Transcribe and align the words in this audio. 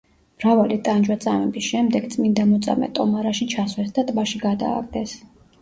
მრავალი 0.43 0.77
ტანჯვა-წამების 0.87 1.67
შემდეგ 1.73 2.09
წმინდა 2.15 2.45
მოწამე 2.53 2.91
ტომარაში 3.01 3.47
ჩასვეს 3.55 3.95
და 3.99 4.07
ტბაში 4.11 4.43
გადააგდეს. 4.49 5.15